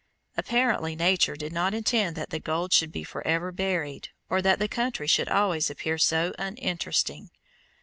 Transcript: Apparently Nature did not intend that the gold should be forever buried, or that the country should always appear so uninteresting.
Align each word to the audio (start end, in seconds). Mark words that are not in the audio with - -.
Apparently 0.35 0.95
Nature 0.95 1.35
did 1.35 1.53
not 1.53 1.75
intend 1.75 2.15
that 2.15 2.31
the 2.31 2.39
gold 2.39 2.73
should 2.73 2.91
be 2.91 3.03
forever 3.03 3.51
buried, 3.51 4.09
or 4.31 4.41
that 4.41 4.57
the 4.57 4.67
country 4.67 5.05
should 5.05 5.29
always 5.29 5.69
appear 5.69 5.99
so 5.99 6.33
uninteresting. 6.39 7.29